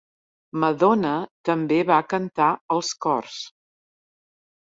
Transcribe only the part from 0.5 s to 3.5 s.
Madonna també va cantar els cors.